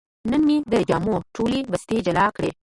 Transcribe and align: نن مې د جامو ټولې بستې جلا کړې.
نن 0.29 0.41
مې 0.47 0.57
د 0.71 0.73
جامو 0.89 1.15
ټولې 1.35 1.59
بستې 1.71 1.97
جلا 2.05 2.25
کړې. 2.35 2.49